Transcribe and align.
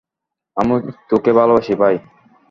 আমি 0.57 0.75
তোকে 1.09 1.31
ভালোবাসি, 1.33 1.73
ভাই। 1.75 1.95